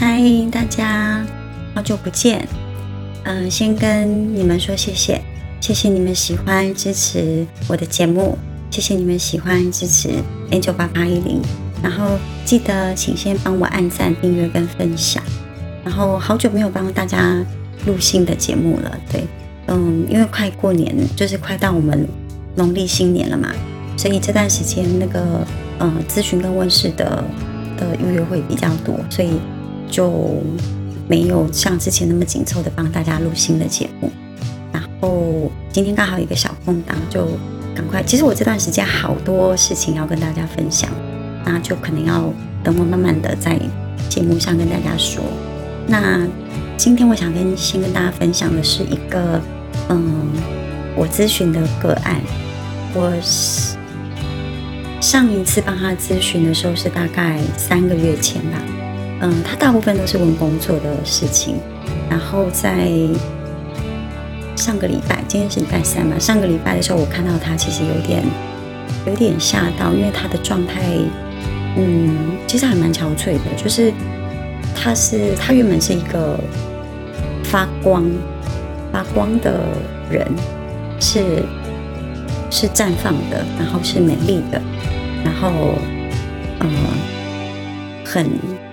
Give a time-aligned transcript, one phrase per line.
[0.00, 1.26] 嗨，大家，
[1.74, 2.46] 好久不见。
[3.24, 5.20] 嗯，先跟你们说谢谢，
[5.60, 8.38] 谢谢你们喜欢支持我的节目，
[8.70, 10.10] 谢谢你们喜欢支持
[10.52, 11.42] N 九八八一零。
[11.82, 15.20] 然后记得请先帮我按赞、订阅跟分享。
[15.82, 17.44] 然后好久没有帮大家
[17.84, 19.24] 录新的节目了，对，
[19.66, 22.06] 嗯，因为快过年，就是快到我们
[22.54, 23.48] 农历新年了嘛，
[23.96, 25.44] 所以这段时间那个
[25.80, 27.24] 呃咨询跟问世的
[27.76, 29.30] 的预约会比较多，所以。
[29.90, 30.42] 就
[31.08, 34.10] 没有像之前那么紧凑的帮大家录新的节目，
[34.72, 37.26] 然后今天刚好有一个小空档，就
[37.74, 38.02] 赶快。
[38.02, 40.90] 其实我这段时间好多事情要跟大家分享，
[41.44, 42.32] 那就可能要
[42.62, 43.58] 等我慢慢的在
[44.08, 45.22] 节目上跟大家说。
[45.86, 46.26] 那
[46.76, 49.40] 今天我想跟先跟大家分享的是一个，
[49.88, 50.28] 嗯，
[50.94, 52.20] 我咨询的个案。
[52.94, 53.12] 我
[55.00, 58.58] 上一次帮他咨询的时候是大概三个月前吧。
[59.20, 61.56] 嗯，他大部分都是问工作的事情，
[62.08, 62.88] 然后在
[64.54, 68.22] 上个礼拜，今天是礼拜三嘛，上个礼拜的时候，我看到他其实有点
[69.06, 70.82] 有点吓到，因为他的状态，
[71.76, 72.16] 嗯，
[72.46, 73.92] 其实还蛮憔悴的，就是
[74.74, 76.38] 他是他原本是一个
[77.42, 78.04] 发光
[78.92, 79.60] 发光的
[80.10, 80.24] 人，
[81.00, 81.42] 是
[82.50, 84.62] 是绽放的，然后是美丽的，
[85.24, 85.50] 然后
[86.60, 86.70] 嗯，
[88.04, 88.28] 很。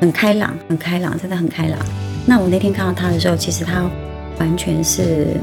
[0.00, 1.78] 很开朗，很开朗，真的很开朗。
[2.26, 3.84] 那我那天看到他的时候，其实他
[4.38, 5.36] 完全是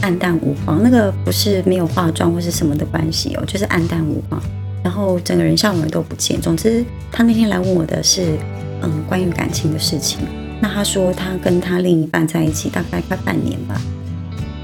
[0.00, 0.82] 暗淡无光。
[0.82, 4.42] 那个不是没有化妆或是什么的关系哦，就是暗淡无光。
[4.82, 6.40] 然后整个人笑容都不见。
[6.40, 8.36] 总之，他那天来问我的是，
[8.82, 10.20] 嗯，关于感情的事情。
[10.60, 13.80] 那他说他跟他另一半在一起大概快半年吧。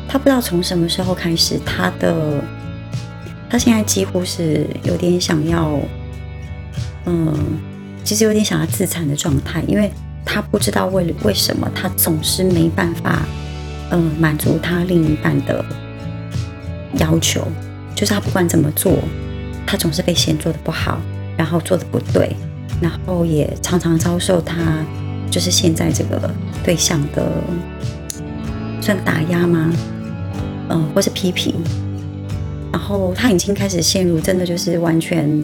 [0.08, 2.42] 他不知道从什么时候开始，他的
[3.48, 5.78] 他现在几乎是有点想要，
[7.06, 7.32] 嗯。
[8.04, 9.90] 其实有点想要自残的状态，因为
[10.24, 13.22] 他不知道为为什么他总是没办法，
[13.90, 15.64] 嗯，满足他另一半的
[16.98, 17.46] 要求，
[17.94, 18.98] 就是他不管怎么做，
[19.66, 21.00] 他总是被嫌做的不好，
[21.36, 22.34] 然后做的不对，
[22.80, 24.84] 然后也常常遭受他
[25.30, 26.30] 就是现在这个
[26.64, 27.32] 对象的
[28.80, 29.72] 算打压吗？
[30.68, 31.54] 嗯，或是批评，
[32.72, 35.42] 然后他已经开始陷入真的就是完全。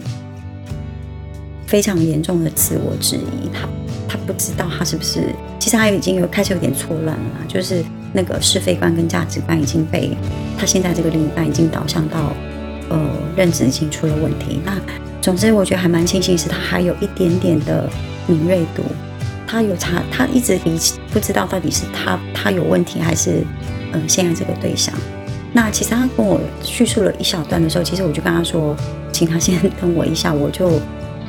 [1.69, 3.69] 非常严重的自我质疑，他
[4.07, 10.17] 他不知道他是不是，其实他已经有开始有点错乱了，就是那个是非观跟价值观已经被
[10.57, 12.33] 他现在这个另一半已经导向到，
[12.89, 12.99] 呃，
[13.37, 14.59] 认知已经出了问题。
[14.65, 14.75] 那
[15.21, 17.87] 总之我觉得还蛮庆幸是他还有一点点的
[18.25, 18.81] 敏锐度，
[19.45, 20.75] 他有查，他一直离
[21.13, 23.43] 不知道到底是他他有问题还是
[23.93, 24.91] 嗯现在这个对象。
[25.53, 28.75] 那其实他跟我叙述了一小段的时候，其实我就跟他说，
[29.11, 30.79] 请他先 等我一下，我就。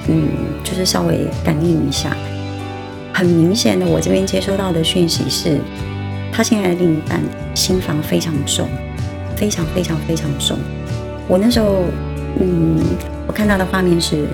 [0.08, 0.28] 嗯，
[0.64, 2.16] 就是稍微感应一下，
[3.12, 5.58] 很明显的，我这边接收到的讯息是，
[6.32, 7.20] 他现在的另一半
[7.54, 8.68] 心房非常重，
[9.36, 10.58] 非常非常非常重。
[11.28, 11.84] 我那时候，
[12.40, 12.78] 嗯，
[13.26, 14.26] 我看到的画面是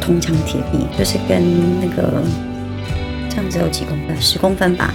[0.00, 1.40] 铜墙铁壁，就是跟
[1.80, 2.22] 那个
[3.28, 4.92] 这样子有几公分，十公分吧，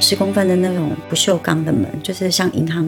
[0.00, 2.86] 十公分的那种不锈钢的门，就是像银行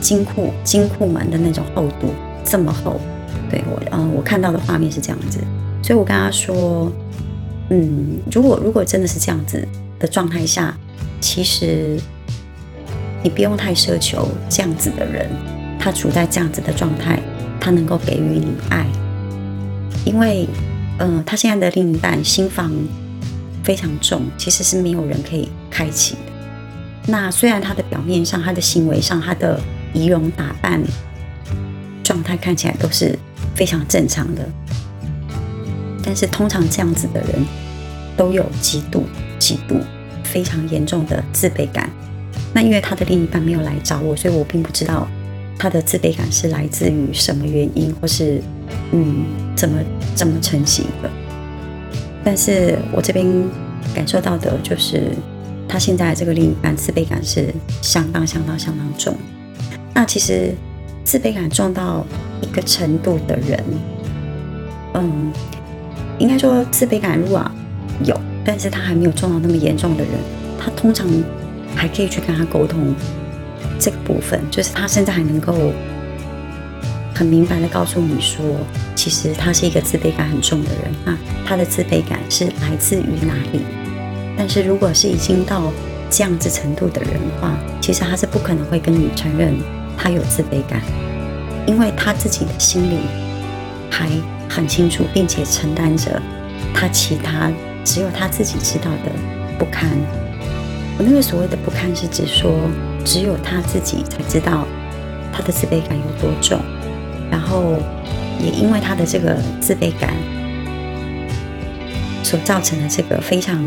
[0.00, 2.12] 金库金库门的那种厚度，
[2.44, 3.00] 这么厚。
[3.50, 5.38] 对我，嗯，我看到的画面是这样子，
[5.82, 6.92] 所以我跟他说，
[7.70, 9.66] 嗯，如果如果真的是这样子
[9.98, 10.76] 的状态下，
[11.20, 11.98] 其实
[13.22, 15.30] 你不用太奢求这样子的人，
[15.78, 17.20] 他处在这样子的状态，
[17.60, 18.86] 他能够给予你爱，
[20.04, 20.48] 因为，
[20.98, 22.70] 嗯，他现在的另一半心房
[23.64, 26.20] 非常重，其实是没有人可以开启的。
[27.06, 29.58] 那虽然他的表面上、他的行为上、他的
[29.94, 30.82] 仪容打扮
[32.04, 33.18] 状态看起来都是。
[33.54, 34.48] 非常正常的，
[36.04, 37.44] 但是通常这样子的人
[38.16, 39.04] 都有极度、
[39.38, 39.76] 极度
[40.22, 41.90] 非常严重的自卑感。
[42.54, 45.06] 那因为他的另一半没有来找我，所以我并不知道
[45.58, 48.40] 他的自卑感是来自于什么原因，或是
[48.92, 49.78] 嗯怎么
[50.14, 51.10] 怎么成型的。
[52.24, 53.26] 但是我这边
[53.94, 55.10] 感受到的就是，
[55.68, 57.52] 他现在这个另一半自卑感是
[57.82, 59.16] 相当、相当、相当重。
[59.92, 60.54] 那其实。
[61.08, 62.04] 自卑感重到
[62.42, 63.64] 一个程度的人，
[64.92, 65.32] 嗯，
[66.18, 67.50] 应该说自卑感如果
[68.04, 68.14] 有，
[68.44, 70.12] 但是他还没有重到那么严重的人，
[70.60, 71.08] 他通常
[71.74, 72.94] 还可以去跟他沟通
[73.78, 75.72] 这个部分，就是他现在还能够
[77.14, 78.44] 很明白的告诉你说，
[78.94, 81.16] 其实他是一个自卑感很重的人，那
[81.46, 83.62] 他的自卑感是来自于哪里？
[84.36, 85.72] 但是如果是已经到
[86.10, 89.54] 这样子程度的人的话，其实他是不可能会跟你承认。
[89.98, 90.80] 他有自卑感，
[91.66, 93.00] 因为他自己的心里
[93.90, 94.08] 还
[94.48, 96.22] 很清楚，并且承担着
[96.72, 97.50] 他其他
[97.84, 99.10] 只有他自己知道的
[99.58, 99.90] 不堪。
[100.96, 102.52] 我那个所谓的不堪，是指说
[103.04, 104.66] 只有他自己才知道
[105.32, 106.60] 他的自卑感有多重，
[107.30, 107.74] 然后
[108.40, 110.14] 也因为他的这个自卑感
[112.22, 113.62] 所造成的这个非常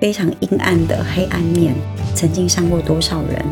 [0.00, 1.74] 非常阴暗的黑暗面，
[2.14, 3.44] 曾经伤过多少人，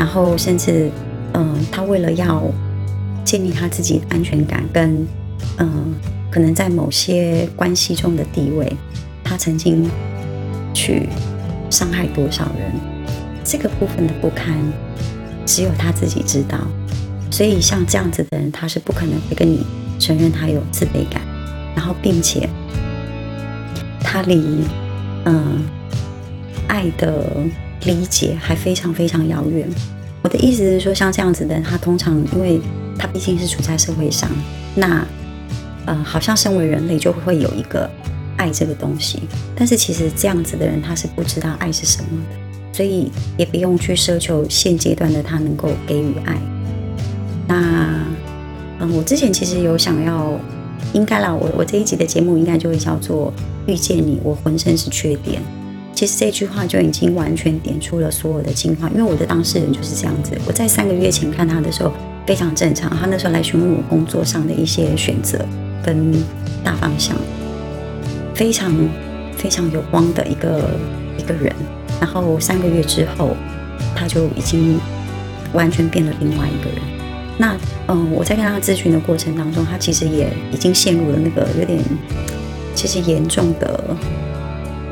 [0.00, 0.90] 然后甚至
[1.34, 2.42] 嗯，他为了要
[3.22, 5.06] 建立他自己的安全感跟
[5.58, 5.94] 嗯。
[6.32, 8.72] 可能在某些关系中的地位，
[9.24, 9.90] 他曾经
[10.72, 11.08] 去
[11.68, 12.70] 伤害多少人，
[13.42, 14.54] 这个部分的不堪，
[15.44, 16.56] 只有他自己知道。
[17.32, 19.66] 所以像这样子的人，他是不可能会跟你
[19.98, 21.20] 承认他有自卑感，
[21.74, 22.48] 然后并且
[24.00, 24.62] 他离
[25.24, 25.64] 嗯
[26.68, 27.26] 爱的
[27.84, 29.68] 理解还非常非常遥远。
[30.22, 32.60] 我的意思是说，像这样子的人，他通常因为
[32.98, 34.30] 他毕竟是处在社会上，
[34.74, 35.06] 那。
[35.86, 37.90] 呃，好像身为人类就会有一个
[38.36, 39.22] 爱这个东西，
[39.56, 42.36] 但是其实这样子的人他是不知道爱是什么的，
[42.70, 46.38] 所以也不用去奢求现阶段的他能够给予爱。
[47.48, 48.04] 那，
[48.80, 50.38] 嗯，我之前其实有想要，
[50.92, 53.32] 应该啦，我我这一集的节目应该就会叫做
[53.66, 55.40] 遇见你，我浑身是缺点。
[56.00, 60.32] 其实这句话就已经完全点出了所有的情况，因为我的当事人就是这样子。
[60.46, 61.92] 我在三个月前看他的时候
[62.26, 65.38] 非常正常，他那时候来询问我工作上的一些选择。
[65.84, 66.10] 跟
[66.64, 67.14] 大方向
[68.34, 68.72] 非常
[69.36, 70.70] 非常有光的一个
[71.18, 71.54] 一个人，
[72.00, 73.36] 然后三个月之后，
[73.94, 74.80] 他就已经
[75.52, 76.80] 完全变了另外一个人。
[77.36, 77.54] 那
[77.88, 81.78] 嗯，我在跟他咨询的过程当中，他其实也已经陷入了那个有点
[82.74, 83.84] 其实严重的，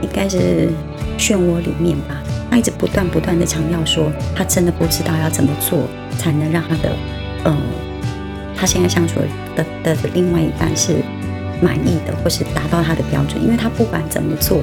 [0.02, 0.70] 应该是
[1.18, 2.22] 漩涡里面吧。
[2.50, 5.80] 他一直不断不断的强调说，他真的不知道要怎么做
[6.18, 6.96] 才能让他的
[7.44, 7.56] 嗯。
[8.60, 9.20] 他现在相处
[9.54, 10.96] 的的另外一半是
[11.62, 14.62] 满意的，或是达到他的标准，因为他不管怎么做，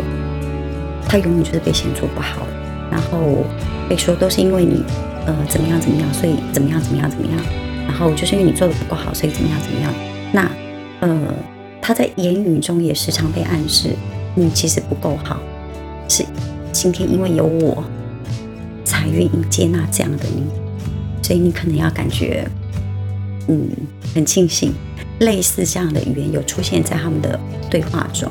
[1.08, 2.46] 他永远就是被嫌做不好，
[2.92, 3.46] 然后
[3.88, 4.84] 被说都是因为你
[5.26, 7.40] 呃怎么样怎么样，所以怎么样怎么样怎么样，
[7.88, 9.94] 然后就是因为你做的不够好，所以怎么样怎么样。
[10.34, 10.52] 那
[11.00, 11.34] 呃
[11.82, 13.92] 他在言语中也时常被暗示
[14.36, 15.40] 你其实不够好，
[16.08, 16.24] 是
[16.72, 17.84] 今天因为有我
[18.84, 20.44] 才愿意接纳这样的你，
[21.24, 22.48] 所以你可能要感觉。
[23.48, 23.70] 嗯，
[24.14, 24.74] 很庆幸。
[25.20, 27.40] 类似这样的语言有出现在他们的
[27.70, 28.30] 对话中，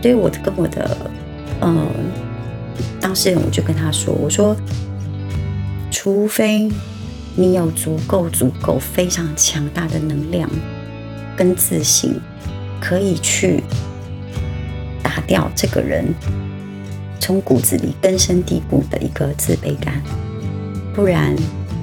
[0.00, 0.96] 所以我跟我的
[1.60, 1.86] 呃
[2.98, 4.56] 当事人，我就跟他说：“我说，
[5.90, 6.70] 除非
[7.36, 10.48] 你有足够、足够非常强大的能量
[11.36, 12.14] 跟自信，
[12.80, 13.62] 可以去
[15.26, 16.06] 掉这个人
[17.20, 20.02] 从骨子里根深蒂固的一个自卑感，
[20.94, 21.34] 不然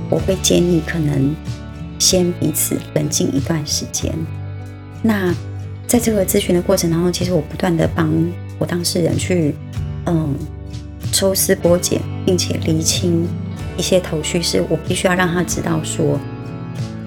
[0.09, 1.35] 我会建议可能。”
[2.01, 4.11] 先彼此冷静一段时间。
[5.03, 5.31] 那
[5.85, 8.11] 在这个咨询的过程当中，其实我不断的帮
[8.57, 9.53] 我当事人去，
[10.07, 10.33] 嗯，
[11.11, 13.27] 抽丝剥茧，并且厘清
[13.77, 16.19] 一些头绪，是我必须要让他知道说，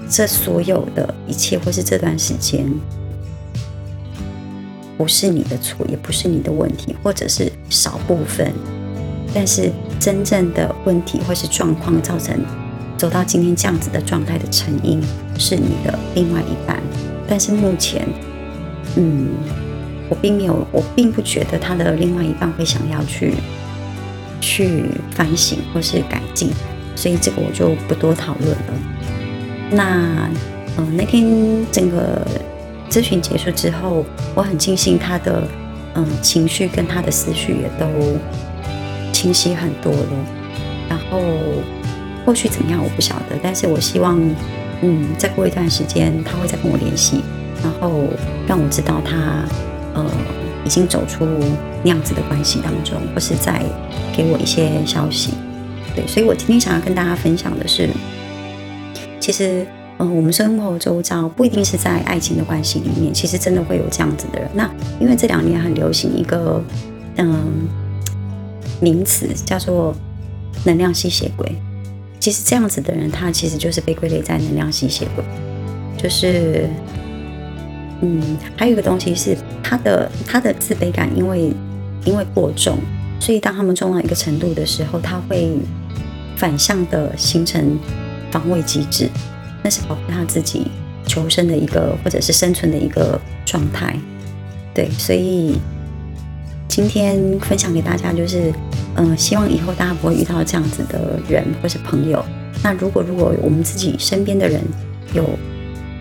[0.08, 2.64] 这所有的一切，或是这段时间，
[4.96, 8.52] 不是你的错，也不是你的问题，或者是少部分，
[9.35, 12.38] 但是真正的问题或是状况造成。
[12.96, 15.02] 走到今天这样子的状态的成因
[15.37, 16.81] 是你的另外一半，
[17.29, 18.06] 但是目前，
[18.94, 19.31] 嗯，
[20.08, 23.34] 我并没有，我并不觉得他的另外一半会想要去
[24.41, 26.51] 去反省或是改进，
[26.94, 28.74] 所以这个我就不多讨论了。
[29.72, 30.31] 那，
[30.77, 32.24] 呃，那天整个
[32.91, 35.43] 咨询结束之后，我很庆幸他的
[35.94, 37.86] 嗯情绪跟他的思绪也都
[39.12, 40.08] 清晰很多了，
[40.88, 41.20] 然后。
[42.26, 44.19] 后续怎么样我不晓得，但是我希望，
[44.81, 47.20] 嗯，再过一段时间他会再跟我联系，
[47.62, 48.08] 然后
[48.48, 49.44] 让我知道他，
[49.93, 50.10] 呃，
[50.64, 51.26] 已经走出
[51.82, 53.62] 那样子的关系当中，或是在
[54.17, 55.34] 给我一些消息。
[55.94, 57.91] 对，所以我今天想要跟大家分享的是，
[59.20, 59.67] 其实，
[60.05, 64.49] 我们生活周遭不一定是在爱情的关系里面，其实真的会有这样子的人。
[64.55, 64.70] 那
[65.01, 66.63] 因为这两年很流行一个，
[67.17, 67.69] 嗯，
[68.81, 69.94] 名词叫做
[70.65, 71.55] 能量吸血鬼。
[72.20, 75.25] 其实这样子的人，他其实就是被归类在能量吸血鬼。
[75.96, 76.69] 就是，
[78.01, 78.23] 嗯，
[78.56, 81.53] 还有一个东西是他的他的自卑感，因为
[82.05, 82.79] 因为过重，
[83.20, 85.51] 所以当他们重到一个程度的时候，他会
[86.37, 87.79] 反向的形成
[88.31, 89.08] 防卫机制，
[89.64, 90.70] 那是保护他自己
[91.04, 93.98] 求生的一个或者是生存的一个状态。
[94.72, 95.56] 对，所以
[96.68, 98.52] 今天分享给大家就是。
[98.96, 102.24] 嗯，希望以后大家不会遇到这样子的人或是朋友。
[102.62, 104.60] 那如果如果我们自己身边的人
[105.12, 105.28] 有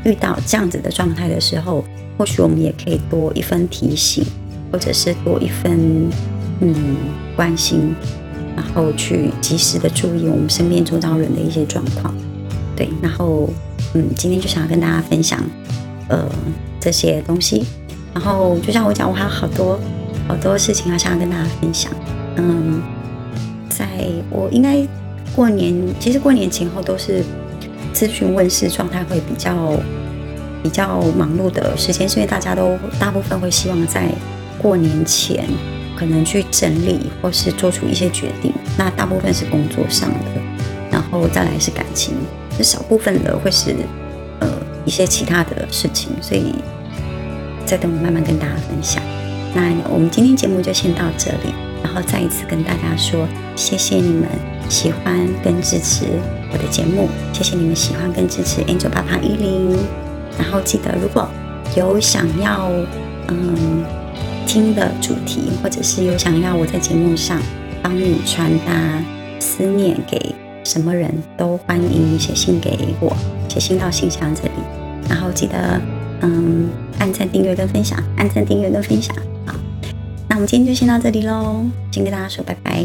[0.05, 1.83] 遇到这样子的状态的时候，
[2.19, 4.23] 或许我们也可以多一份提醒，
[4.71, 6.07] 或者是多一份
[6.59, 6.75] 嗯
[7.35, 7.95] 关心，
[8.55, 12.13] 然后去及时的注意我们身边周遭人的一些状况。
[12.75, 13.49] 对，然后
[13.93, 15.39] 嗯，今天就想要跟大家分享
[16.09, 16.27] 呃
[16.79, 17.65] 这些东西。
[18.13, 19.79] 然后就像我讲，我还有好多
[20.27, 21.91] 好多事情要想要跟大家分享。
[22.35, 22.81] 嗯，
[23.69, 23.87] 在
[24.29, 24.85] 我应该
[25.35, 27.23] 过年，其实过年前后都是
[27.93, 29.73] 咨询问世状态会比较
[30.61, 34.09] 比较忙碌的时间，是因为大家都大部分会希望在
[34.61, 35.47] 过年前
[35.95, 38.53] 可能去整理或是做出一些决定。
[38.77, 40.41] 那大部分是工作上的，
[40.91, 42.13] 然后再来是感情，
[42.57, 43.75] 就少部分的会是
[44.39, 44.47] 呃
[44.85, 46.53] 一些其他的事情，所以。
[47.65, 49.01] 再等我慢慢跟大家分享。
[49.55, 54.27] 那我们今天节目就先到这里，然后再一次跟大家说，谢谢你们
[54.67, 56.05] 喜欢跟支持
[56.51, 59.71] 我的节目，谢谢你们喜欢跟支持 Angel 八八一零。
[60.37, 61.25] 然后记得，如果
[61.75, 62.69] 有想要
[63.29, 63.85] 嗯
[64.45, 67.41] 听的主题，或者是有想要我在节目上
[67.81, 68.73] 帮你传达
[69.39, 73.15] 思念给什么人都欢迎写信给我，
[73.49, 74.51] 写信到信箱这里。
[75.09, 75.79] 然后记得。
[76.25, 79.13] 嗯，按赞、订阅跟分享，按赞、订阅跟分享。
[79.45, 79.53] 好，
[80.29, 82.81] 那我们今天就先到这里喽，先跟大家说拜拜，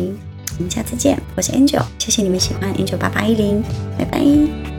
[0.57, 1.17] 我们下次见。
[1.37, 3.63] 我是 Angel，谢谢你们喜欢 Angel 八八一零，
[3.97, 4.78] 拜拜。